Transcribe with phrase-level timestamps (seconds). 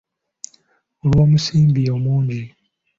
[1.03, 2.41] Olw’omusimbi omungi.